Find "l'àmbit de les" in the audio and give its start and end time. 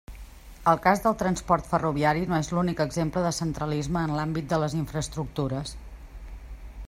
4.21-4.79